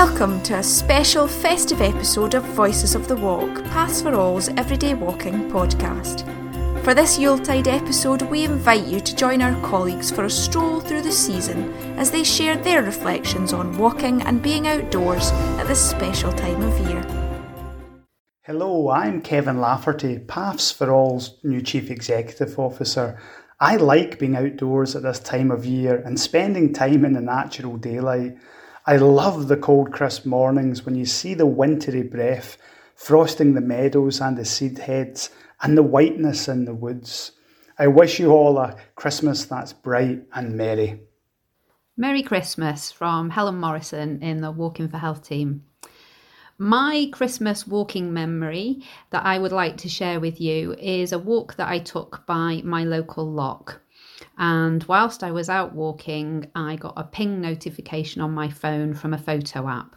Welcome 0.00 0.42
to 0.42 0.58
a 0.58 0.62
special 0.62 1.26
festive 1.26 1.80
episode 1.80 2.34
of 2.34 2.44
Voices 2.44 2.94
of 2.94 3.08
the 3.08 3.16
Walk, 3.16 3.64
Paths 3.64 4.02
for 4.02 4.14
All's 4.14 4.50
Everyday 4.50 4.92
Walking 4.92 5.50
podcast. 5.50 6.22
For 6.84 6.92
this 6.92 7.18
Yuletide 7.18 7.66
episode, 7.66 8.20
we 8.20 8.44
invite 8.44 8.84
you 8.84 9.00
to 9.00 9.16
join 9.16 9.40
our 9.40 9.58
colleagues 9.62 10.10
for 10.10 10.24
a 10.24 10.30
stroll 10.30 10.82
through 10.82 11.00
the 11.00 11.10
season 11.10 11.72
as 11.96 12.10
they 12.10 12.24
share 12.24 12.58
their 12.58 12.82
reflections 12.82 13.54
on 13.54 13.78
walking 13.78 14.20
and 14.20 14.42
being 14.42 14.68
outdoors 14.68 15.30
at 15.58 15.66
this 15.66 15.90
special 15.90 16.30
time 16.30 16.62
of 16.62 16.78
year. 16.86 17.00
Hello, 18.42 18.90
I'm 18.90 19.22
Kevin 19.22 19.62
Lafferty, 19.62 20.18
Paths 20.18 20.70
for 20.70 20.92
All's 20.92 21.38
new 21.42 21.62
Chief 21.62 21.90
Executive 21.90 22.58
Officer. 22.58 23.18
I 23.60 23.76
like 23.76 24.18
being 24.18 24.36
outdoors 24.36 24.94
at 24.94 25.04
this 25.04 25.20
time 25.20 25.50
of 25.50 25.64
year 25.64 26.02
and 26.04 26.20
spending 26.20 26.74
time 26.74 27.02
in 27.06 27.14
the 27.14 27.22
natural 27.22 27.78
daylight. 27.78 28.36
I 28.88 28.98
love 28.98 29.48
the 29.48 29.56
cold, 29.56 29.92
crisp 29.92 30.26
mornings 30.26 30.86
when 30.86 30.94
you 30.94 31.06
see 31.06 31.34
the 31.34 31.44
wintry 31.44 32.04
breath 32.04 32.56
frosting 32.94 33.54
the 33.54 33.60
meadows 33.60 34.20
and 34.20 34.38
the 34.38 34.44
seed 34.44 34.78
heads 34.78 35.30
and 35.60 35.76
the 35.76 35.82
whiteness 35.82 36.46
in 36.46 36.66
the 36.66 36.74
woods. 36.74 37.32
I 37.80 37.88
wish 37.88 38.20
you 38.20 38.30
all 38.30 38.58
a 38.58 38.76
Christmas 38.94 39.44
that's 39.44 39.72
bright 39.72 40.22
and 40.32 40.56
merry. 40.56 41.00
Merry 41.96 42.22
Christmas 42.22 42.92
from 42.92 43.30
Helen 43.30 43.58
Morrison 43.58 44.22
in 44.22 44.40
the 44.40 44.52
Walking 44.52 44.88
for 44.88 44.98
Health 44.98 45.26
team. 45.26 45.64
My 46.56 47.08
Christmas 47.12 47.66
walking 47.66 48.14
memory 48.14 48.84
that 49.10 49.24
I 49.26 49.38
would 49.38 49.50
like 49.50 49.78
to 49.78 49.88
share 49.88 50.20
with 50.20 50.40
you 50.40 50.74
is 50.78 51.10
a 51.12 51.18
walk 51.18 51.56
that 51.56 51.68
I 51.68 51.80
took 51.80 52.24
by 52.24 52.62
my 52.64 52.84
local 52.84 53.28
loch. 53.28 53.80
And 54.38 54.84
whilst 54.84 55.22
I 55.22 55.30
was 55.32 55.48
out 55.48 55.74
walking, 55.74 56.50
I 56.54 56.76
got 56.76 56.94
a 56.96 57.04
ping 57.04 57.40
notification 57.40 58.20
on 58.20 58.32
my 58.32 58.50
phone 58.50 58.94
from 58.94 59.14
a 59.14 59.18
photo 59.18 59.68
app. 59.68 59.96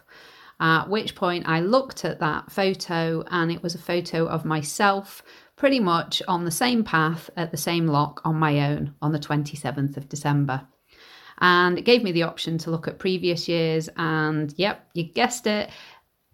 At 0.60 0.88
which 0.88 1.14
point 1.14 1.48
I 1.48 1.60
looked 1.60 2.04
at 2.04 2.20
that 2.20 2.52
photo 2.52 3.24
and 3.30 3.50
it 3.50 3.62
was 3.62 3.74
a 3.74 3.78
photo 3.78 4.26
of 4.26 4.44
myself 4.44 5.22
pretty 5.56 5.80
much 5.80 6.22
on 6.26 6.44
the 6.44 6.50
same 6.50 6.84
path 6.84 7.28
at 7.36 7.50
the 7.50 7.56
same 7.56 7.86
loch 7.86 8.20
on 8.24 8.36
my 8.36 8.70
own 8.70 8.94
on 9.02 9.12
the 9.12 9.18
27th 9.18 9.96
of 9.96 10.08
December. 10.08 10.66
And 11.38 11.78
it 11.78 11.86
gave 11.86 12.02
me 12.02 12.12
the 12.12 12.22
option 12.24 12.58
to 12.58 12.70
look 12.70 12.86
at 12.88 12.98
previous 12.98 13.48
years, 13.48 13.88
and 13.96 14.52
yep, 14.58 14.86
you 14.92 15.04
guessed 15.04 15.46
it, 15.46 15.70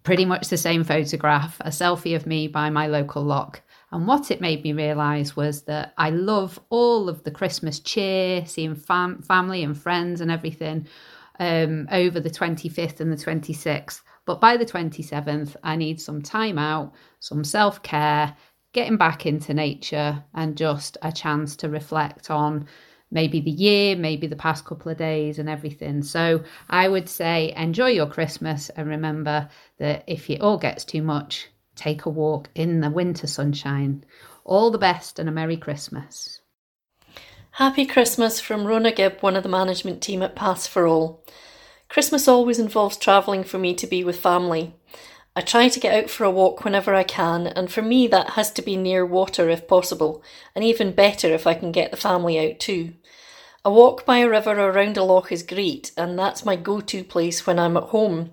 pretty 0.03 0.25
much 0.25 0.49
the 0.49 0.57
same 0.57 0.83
photograph, 0.83 1.59
a 1.61 1.69
selfie 1.69 2.15
of 2.15 2.25
me 2.25 2.47
by 2.47 2.69
my 2.69 2.87
local 2.87 3.23
loch. 3.23 3.61
And 3.91 4.05
what 4.05 4.31
it 4.31 4.41
made 4.41 4.63
me 4.63 4.73
realise 4.73 5.35
was 5.35 5.63
that 5.63 5.93
I 5.97 6.09
love 6.09 6.59
all 6.69 7.07
of 7.07 7.23
the 7.23 7.31
Christmas 7.31 7.79
cheer, 7.79 8.45
seeing 8.45 8.75
fam- 8.75 9.21
family 9.21 9.63
and 9.63 9.77
friends 9.77 10.19
and 10.19 10.29
everything 10.29 10.87
um, 11.39 11.87
over 11.91 12.19
the 12.19 12.29
25th 12.29 12.99
and 12.99 13.11
the 13.11 13.15
26th. 13.15 14.01
But 14.25 14.41
by 14.41 14.57
the 14.57 14.65
27th, 14.65 15.55
I 15.63 15.77
need 15.77 16.01
some 16.01 16.21
time 16.21 16.57
out, 16.57 16.93
some 17.19 17.45
self 17.45 17.81
care, 17.81 18.35
getting 18.73 18.97
back 18.97 19.25
into 19.25 19.53
nature, 19.53 20.21
and 20.33 20.57
just 20.57 20.97
a 21.01 21.11
chance 21.11 21.55
to 21.57 21.69
reflect 21.69 22.29
on 22.29 22.67
maybe 23.09 23.39
the 23.39 23.51
year, 23.51 23.95
maybe 23.95 24.27
the 24.27 24.35
past 24.35 24.65
couple 24.65 24.91
of 24.91 24.97
days, 24.97 25.39
and 25.39 25.47
everything. 25.47 26.03
So 26.03 26.43
I 26.69 26.89
would 26.89 27.07
say 27.07 27.53
enjoy 27.55 27.91
your 27.91 28.07
Christmas 28.07 28.69
and 28.71 28.89
remember 28.89 29.47
that 29.77 30.03
if 30.07 30.29
it 30.29 30.41
all 30.41 30.57
gets 30.57 30.83
too 30.83 31.01
much, 31.01 31.47
take 31.77 32.05
a 32.05 32.09
walk 32.09 32.49
in 32.55 32.81
the 32.81 32.89
winter 32.89 33.27
sunshine. 33.27 34.03
All 34.43 34.71
the 34.71 34.77
best 34.77 35.19
and 35.19 35.29
a 35.29 35.31
Merry 35.31 35.57
Christmas. 35.57 36.41
Happy 37.51 37.85
Christmas 37.85 38.39
from 38.39 38.67
Rona 38.67 38.91
Gibb, 38.91 39.21
one 39.21 39.35
of 39.35 39.43
the 39.43 39.49
management 39.49 40.01
team 40.01 40.21
at 40.21 40.35
Paths 40.35 40.67
for 40.67 40.85
All. 40.85 41.23
Christmas 41.89 42.27
always 42.27 42.59
involves 42.59 42.97
travelling 42.97 43.43
for 43.43 43.57
me 43.57 43.73
to 43.75 43.87
be 43.87 44.03
with 44.03 44.19
family. 44.19 44.75
I 45.35 45.41
try 45.41 45.69
to 45.69 45.79
get 45.79 46.03
out 46.03 46.09
for 46.09 46.23
a 46.23 46.31
walk 46.31 46.63
whenever 46.63 46.93
I 46.93 47.03
can, 47.03 47.47
and 47.47 47.71
for 47.71 47.81
me, 47.81 48.07
that 48.07 48.31
has 48.31 48.51
to 48.51 48.61
be 48.61 48.75
near 48.75 49.05
water 49.05 49.49
if 49.49 49.67
possible, 49.67 50.23
and 50.55 50.65
even 50.65 50.91
better 50.93 51.33
if 51.33 51.45
I 51.45 51.53
can 51.53 51.71
get 51.71 51.91
the 51.91 51.97
family 51.97 52.39
out 52.39 52.59
too. 52.59 52.93
A 53.63 53.71
walk 53.71 54.05
by 54.05 54.19
a 54.19 54.29
river 54.29 54.59
or 54.59 54.71
around 54.71 54.97
a 54.97 55.03
loch 55.03 55.31
is 55.31 55.43
great, 55.43 55.91
and 55.97 56.17
that's 56.17 56.45
my 56.45 56.55
go 56.55 56.79
to 56.81 57.03
place 57.03 57.45
when 57.45 57.59
I'm 57.59 57.77
at 57.77 57.83
home. 57.83 58.31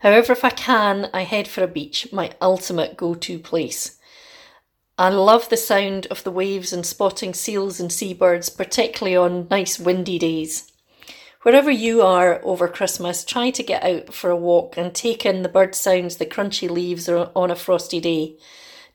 However, 0.00 0.32
if 0.32 0.44
I 0.44 0.50
can, 0.50 1.10
I 1.12 1.22
head 1.22 1.48
for 1.48 1.62
a 1.62 1.68
beach, 1.68 2.12
my 2.12 2.32
ultimate 2.40 2.96
go 2.96 3.14
to 3.14 3.38
place. 3.38 3.98
I 4.98 5.10
love 5.10 5.48
the 5.48 5.56
sound 5.56 6.06
of 6.06 6.24
the 6.24 6.30
waves 6.30 6.72
and 6.72 6.86
spotting 6.86 7.34
seals 7.34 7.80
and 7.80 7.92
seabirds, 7.92 8.48
particularly 8.48 9.16
on 9.16 9.46
nice 9.50 9.78
windy 9.78 10.18
days. 10.18 10.72
Wherever 11.42 11.70
you 11.70 12.02
are 12.02 12.40
over 12.44 12.66
Christmas, 12.66 13.24
try 13.24 13.50
to 13.50 13.62
get 13.62 13.84
out 13.84 14.12
for 14.12 14.30
a 14.30 14.36
walk 14.36 14.76
and 14.76 14.94
take 14.94 15.24
in 15.24 15.42
the 15.42 15.48
bird 15.48 15.74
sounds, 15.74 16.16
the 16.16 16.26
crunchy 16.26 16.68
leaves 16.68 17.08
on 17.08 17.50
a 17.50 17.54
frosty 17.54 18.00
day. 18.00 18.36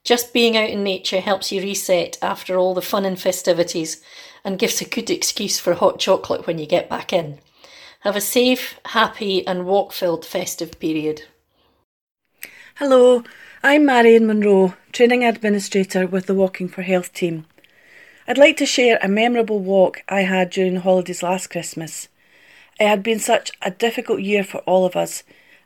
Just 0.04 0.34
being 0.34 0.58
out 0.58 0.70
in 0.70 0.84
nature 0.84 1.20
helps 1.20 1.52
you 1.52 1.62
reset 1.62 2.18
after 2.22 2.58
all 2.58 2.74
the 2.74 2.82
fun 2.82 3.06
and 3.06 3.20
festivities 3.20 4.02
and 4.44 4.58
gives 4.58 4.82
a 4.82 4.86
good 4.86 5.10
excuse 5.10 5.60
for 5.60 5.76
hot 5.76 6.00
chocolate 6.00 6.48
when 6.48 6.58
you 6.58 6.66
get 6.66 6.90
back 6.90 7.14
in. 7.14 7.40
Have 8.02 8.16
a 8.16 8.22
safe, 8.22 8.80
happy, 8.84 9.46
and 9.46 9.68
walk 9.68 9.94
filled 9.94 10.26
festive 10.26 10.80
period. 10.80 11.22
Hello, 12.78 13.24
I'm 13.62 13.86
Marion 13.86 14.26
Monroe, 14.26 14.74
Training 14.92 15.24
Administrator 15.24 16.08
with 16.08 16.26
the 16.26 16.34
Walking 16.34 16.68
for 16.68 16.82
Health 16.82 17.14
team. 17.14 17.46
I'd 18.28 18.40
like 18.40 18.58
to 18.58 18.66
share 18.66 18.98
a 19.04 19.08
memorable 19.08 19.60
walk 19.60 20.02
I 20.10 20.22
had 20.22 20.50
during 20.50 20.74
the 20.74 20.80
holidays 20.80 21.22
last 21.22 21.52
Christmas. 21.52 22.08
It 22.80 22.88
had 22.88 23.04
been 23.04 23.20
such 23.20 23.52
a 23.62 23.70
difficult 23.70 24.22
year 24.22 24.44
for 24.44 24.62
all 24.62 24.84
of 24.84 24.96
us, 24.96 25.22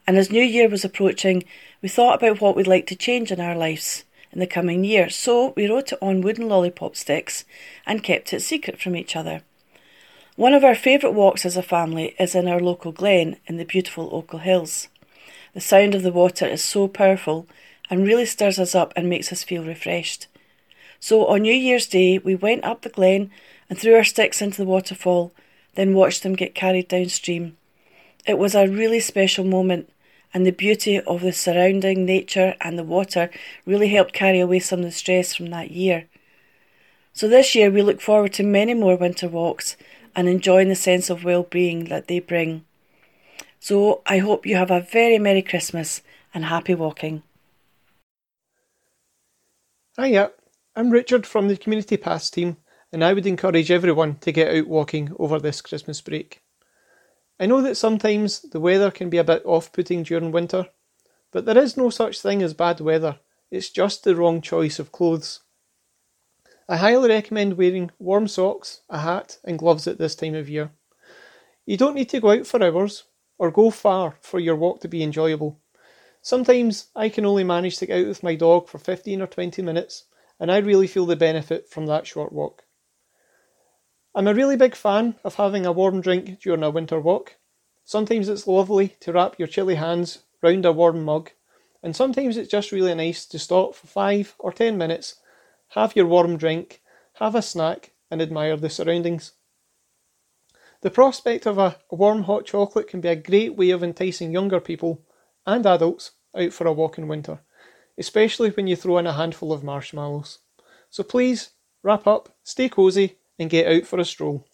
and 0.05 0.17
as 0.17 0.29
New 0.29 0.43
Year 0.43 0.67
was 0.67 0.83
approaching, 0.83 1.45
we 1.81 1.87
thought 1.87 2.21
about 2.21 2.41
what 2.41 2.57
we'd 2.57 2.67
like 2.67 2.85
to 2.87 2.97
change 2.97 3.31
in 3.31 3.39
our 3.39 3.55
lives 3.55 4.03
in 4.33 4.41
the 4.41 4.45
coming 4.45 4.83
year, 4.83 5.09
so 5.09 5.53
we 5.55 5.69
wrote 5.69 5.93
it 5.93 5.99
on 6.01 6.19
wooden 6.19 6.49
lollipop 6.49 6.97
sticks 6.97 7.45
and 7.85 8.03
kept 8.03 8.33
it 8.33 8.41
secret 8.41 8.77
from 8.81 8.97
each 8.97 9.15
other. 9.15 9.41
One 10.35 10.53
of 10.53 10.65
our 10.65 10.75
favourite 10.75 11.13
walks 11.13 11.45
as 11.45 11.55
a 11.55 11.63
family 11.63 12.13
is 12.19 12.35
in 12.35 12.47
our 12.47 12.59
local 12.59 12.91
glen 12.91 13.37
in 13.47 13.55
the 13.55 13.63
beautiful 13.63 14.11
Ochil 14.11 14.41
Hills. 14.41 14.89
The 15.53 15.61
sound 15.61 15.95
of 15.95 16.03
the 16.03 16.11
water 16.11 16.45
is 16.45 16.61
so 16.61 16.89
powerful 16.89 17.47
and 17.89 18.05
really 18.05 18.25
stirs 18.25 18.59
us 18.59 18.75
up 18.75 18.91
and 18.97 19.09
makes 19.09 19.31
us 19.31 19.45
feel 19.45 19.63
refreshed. 19.63 20.27
So 20.99 21.25
on 21.27 21.43
New 21.43 21.53
Year's 21.53 21.87
Day, 21.87 22.17
we 22.17 22.35
went 22.35 22.65
up 22.65 22.81
the 22.81 22.89
glen 22.89 23.31
and 23.69 23.79
threw 23.79 23.95
our 23.95 24.03
sticks 24.03 24.41
into 24.41 24.57
the 24.57 24.65
waterfall 24.65 25.31
then 25.75 25.93
watched 25.93 26.23
them 26.23 26.35
get 26.35 26.55
carried 26.55 26.87
downstream. 26.87 27.57
It 28.25 28.37
was 28.37 28.55
a 28.55 28.67
really 28.67 28.99
special 28.99 29.45
moment, 29.45 29.89
and 30.33 30.45
the 30.45 30.51
beauty 30.51 30.99
of 30.99 31.21
the 31.21 31.31
surrounding 31.31 32.05
nature 32.05 32.55
and 32.61 32.77
the 32.77 32.83
water 32.83 33.29
really 33.65 33.89
helped 33.89 34.13
carry 34.13 34.39
away 34.39 34.59
some 34.59 34.79
of 34.79 34.85
the 34.85 34.91
stress 34.91 35.35
from 35.35 35.47
that 35.47 35.71
year. 35.71 36.07
So 37.13 37.27
this 37.27 37.55
year 37.55 37.69
we 37.69 37.81
look 37.81 38.01
forward 38.01 38.33
to 38.33 38.43
many 38.43 38.73
more 38.73 38.97
winter 38.97 39.29
walks 39.29 39.77
and 40.15 40.29
enjoying 40.29 40.69
the 40.69 40.75
sense 40.75 41.09
of 41.09 41.23
well-being 41.23 41.85
that 41.85 42.07
they 42.07 42.19
bring. 42.19 42.63
So 43.59 44.01
I 44.05 44.19
hope 44.19 44.45
you 44.45 44.55
have 44.55 44.71
a 44.71 44.81
very 44.81 45.19
Merry 45.19 45.41
Christmas 45.41 46.01
and 46.33 46.45
happy 46.45 46.75
walking. 46.75 47.23
Hiya, 49.97 50.31
I'm 50.75 50.89
Richard 50.89 51.25
from 51.25 51.47
the 51.47 51.57
Community 51.57 51.97
Paths 51.97 52.29
team 52.29 52.57
and 52.91 53.03
I 53.03 53.13
would 53.13 53.27
encourage 53.27 53.71
everyone 53.71 54.15
to 54.19 54.31
get 54.31 54.55
out 54.55 54.67
walking 54.67 55.13
over 55.19 55.39
this 55.39 55.61
Christmas 55.61 56.01
break. 56.01 56.41
I 57.39 57.45
know 57.45 57.61
that 57.61 57.75
sometimes 57.75 58.41
the 58.41 58.59
weather 58.59 58.91
can 58.91 59.09
be 59.09 59.17
a 59.17 59.23
bit 59.23 59.41
off 59.45 59.73
putting 59.73 60.03
during 60.03 60.31
winter, 60.31 60.67
but 61.31 61.45
there 61.45 61.57
is 61.57 61.75
no 61.75 61.89
such 61.89 62.21
thing 62.21 62.41
as 62.41 62.53
bad 62.53 62.79
weather, 62.79 63.19
it's 63.51 63.69
just 63.69 64.03
the 64.03 64.15
wrong 64.15 64.41
choice 64.41 64.79
of 64.79 64.91
clothes. 64.91 65.41
I 66.67 66.77
highly 66.77 67.09
recommend 67.09 67.57
wearing 67.57 67.91
warm 67.99 68.27
socks, 68.27 68.81
a 68.89 68.99
hat, 68.99 69.37
and 69.43 69.59
gloves 69.59 69.87
at 69.87 69.99
this 69.99 70.15
time 70.15 70.33
of 70.33 70.49
year. 70.49 70.71
You 71.65 71.77
don't 71.77 71.93
need 71.93 72.09
to 72.09 72.19
go 72.19 72.31
out 72.31 72.47
for 72.47 72.63
hours 72.63 73.03
or 73.37 73.51
go 73.51 73.69
far 73.69 74.15
for 74.21 74.39
your 74.39 74.55
walk 74.55 74.81
to 74.81 74.87
be 74.87 75.03
enjoyable. 75.03 75.59
Sometimes 76.23 76.87
I 76.95 77.09
can 77.09 77.23
only 77.23 77.43
manage 77.43 77.77
to 77.77 77.85
get 77.85 78.01
out 78.01 78.07
with 78.07 78.23
my 78.23 78.33
dog 78.33 78.67
for 78.67 78.79
15 78.79 79.21
or 79.21 79.27
20 79.27 79.61
minutes, 79.61 80.05
and 80.39 80.51
I 80.51 80.57
really 80.57 80.87
feel 80.87 81.05
the 81.05 81.15
benefit 81.15 81.69
from 81.69 81.85
that 81.85 82.07
short 82.07 82.33
walk. 82.33 82.63
I'm 84.15 84.27
a 84.27 84.33
really 84.33 84.55
big 84.55 84.75
fan 84.75 85.15
of 85.23 85.35
having 85.35 85.67
a 85.67 85.71
warm 85.71 86.01
drink 86.01 86.39
during 86.39 86.63
a 86.63 86.71
winter 86.71 86.99
walk. 86.99 87.35
Sometimes 87.83 88.27
it's 88.27 88.47
lovely 88.47 88.95
to 89.01 89.11
wrap 89.13 89.37
your 89.37 89.47
chilly 89.47 89.75
hands 89.75 90.23
round 90.41 90.65
a 90.65 90.71
warm 90.71 91.03
mug, 91.03 91.29
and 91.83 91.95
sometimes 91.95 92.37
it's 92.37 92.49
just 92.49 92.71
really 92.71 92.95
nice 92.95 93.27
to 93.27 93.37
stop 93.37 93.75
for 93.75 93.85
five 93.85 94.33
or 94.39 94.51
ten 94.51 94.79
minutes, 94.79 95.17
have 95.69 95.95
your 95.95 96.05
warm 96.05 96.37
drink, 96.37 96.81
have 97.13 97.35
a 97.35 97.41
snack, 97.41 97.93
and 98.09 98.21
admire 98.21 98.57
the 98.57 98.69
surroundings. 98.69 99.33
The 100.81 100.91
prospect 100.91 101.47
of 101.47 101.57
a 101.57 101.77
warm 101.89 102.23
hot 102.23 102.45
chocolate 102.45 102.87
can 102.87 103.01
be 103.01 103.07
a 103.07 103.15
great 103.15 103.55
way 103.55 103.71
of 103.71 103.83
enticing 103.83 104.31
younger 104.31 104.59
people 104.59 105.03
and 105.45 105.65
adults 105.65 106.11
out 106.37 106.53
for 106.53 106.67
a 106.67 106.73
walk 106.73 106.97
in 106.97 107.07
winter, 107.07 107.39
especially 107.97 108.51
when 108.51 108.67
you 108.67 108.75
throw 108.75 108.97
in 108.97 109.07
a 109.07 109.13
handful 109.13 109.51
of 109.51 109.63
marshmallows. 109.63 110.39
So 110.89 111.03
please, 111.03 111.51
wrap 111.81 112.05
up, 112.05 112.35
stay 112.43 112.69
cosy, 112.69 113.17
and 113.39 113.49
get 113.49 113.67
out 113.67 113.87
for 113.87 113.99
a 113.99 114.05
stroll. 114.05 114.47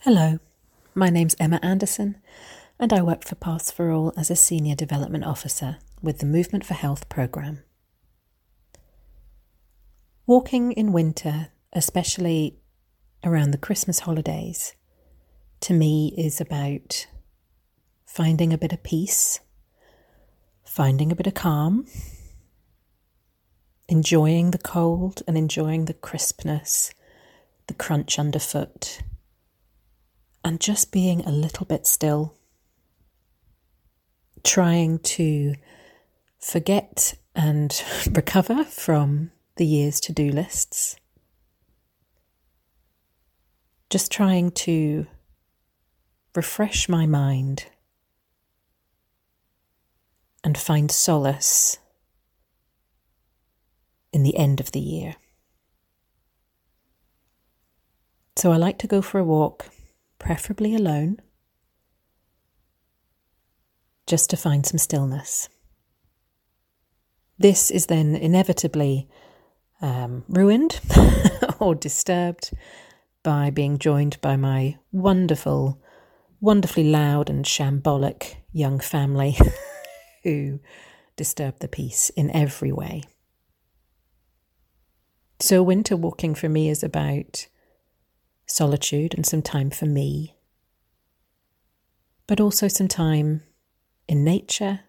Hello, 0.00 0.38
my 0.94 1.10
name's 1.10 1.36
Emma 1.38 1.58
Anderson, 1.62 2.16
and 2.78 2.92
I 2.92 3.02
work 3.02 3.24
for 3.24 3.34
Paths 3.34 3.70
for 3.70 3.90
All 3.90 4.12
as 4.16 4.30
a 4.30 4.36
Senior 4.36 4.74
Development 4.74 5.24
Officer 5.24 5.78
with 6.00 6.18
the 6.18 6.26
Movement 6.26 6.64
for 6.64 6.74
Health 6.74 7.08
programme. 7.08 7.62
Walking 10.28 10.72
in 10.72 10.90
winter, 10.90 11.50
especially 11.72 12.58
around 13.22 13.52
the 13.52 13.58
Christmas 13.58 14.00
holidays, 14.00 14.74
to 15.60 15.72
me 15.72 16.12
is 16.18 16.40
about 16.40 17.06
finding 18.04 18.52
a 18.52 18.58
bit 18.58 18.72
of 18.72 18.82
peace, 18.82 19.38
finding 20.64 21.12
a 21.12 21.14
bit 21.14 21.28
of 21.28 21.34
calm, 21.34 21.86
enjoying 23.88 24.50
the 24.50 24.58
cold 24.58 25.22
and 25.28 25.38
enjoying 25.38 25.84
the 25.84 25.94
crispness, 25.94 26.92
the 27.68 27.74
crunch 27.74 28.18
underfoot, 28.18 29.02
and 30.44 30.60
just 30.60 30.90
being 30.90 31.20
a 31.20 31.30
little 31.30 31.66
bit 31.66 31.86
still, 31.86 32.34
trying 34.42 34.98
to 34.98 35.54
forget 36.40 37.14
and 37.36 37.80
recover 38.10 38.64
from 38.64 39.30
the 39.56 39.66
year's 39.66 40.00
to 40.00 40.12
do 40.12 40.30
lists, 40.30 40.96
just 43.90 44.12
trying 44.12 44.50
to 44.50 45.06
refresh 46.34 46.88
my 46.88 47.06
mind 47.06 47.66
and 50.44 50.56
find 50.58 50.90
solace 50.90 51.78
in 54.12 54.22
the 54.22 54.36
end 54.36 54.60
of 54.60 54.72
the 54.72 54.80
year. 54.80 55.16
So 58.36 58.52
I 58.52 58.56
like 58.56 58.78
to 58.78 58.86
go 58.86 59.00
for 59.00 59.18
a 59.18 59.24
walk, 59.24 59.70
preferably 60.18 60.74
alone, 60.74 61.20
just 64.06 64.28
to 64.30 64.36
find 64.36 64.66
some 64.66 64.78
stillness. 64.78 65.48
This 67.38 67.70
is 67.70 67.86
then 67.86 68.14
inevitably 68.14 69.08
um, 69.80 70.24
ruined 70.28 70.80
or 71.60 71.74
disturbed 71.74 72.52
by 73.22 73.50
being 73.50 73.78
joined 73.78 74.20
by 74.20 74.36
my 74.36 74.76
wonderful, 74.92 75.80
wonderfully 76.40 76.84
loud 76.84 77.28
and 77.28 77.44
shambolic 77.44 78.36
young 78.52 78.78
family 78.78 79.36
who 80.22 80.60
disturb 81.16 81.58
the 81.58 81.68
peace 81.68 82.10
in 82.10 82.30
every 82.30 82.72
way. 82.72 83.02
So, 85.40 85.62
winter 85.62 85.96
walking 85.96 86.34
for 86.34 86.48
me 86.48 86.70
is 86.70 86.82
about 86.82 87.46
solitude 88.46 89.12
and 89.12 89.26
some 89.26 89.42
time 89.42 89.70
for 89.70 89.84
me, 89.84 90.36
but 92.26 92.40
also 92.40 92.68
some 92.68 92.88
time 92.88 93.42
in 94.08 94.24
nature 94.24 94.80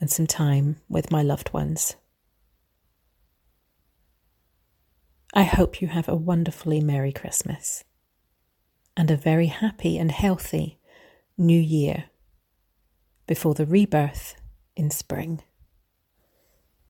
and 0.00 0.10
some 0.10 0.26
time 0.26 0.76
with 0.88 1.10
my 1.10 1.22
loved 1.22 1.52
ones. 1.52 1.96
I 5.38 5.44
hope 5.44 5.80
you 5.80 5.86
have 5.86 6.08
a 6.08 6.16
wonderfully 6.16 6.80
Merry 6.80 7.12
Christmas 7.12 7.84
and 8.96 9.08
a 9.08 9.16
very 9.16 9.46
happy 9.46 9.96
and 9.96 10.10
healthy 10.10 10.80
New 11.36 11.60
Year 11.60 12.06
before 13.28 13.54
the 13.54 13.64
rebirth 13.64 14.34
in 14.74 14.90
spring. 14.90 15.44